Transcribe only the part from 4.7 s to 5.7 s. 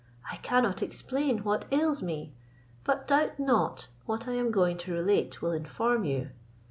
to relate will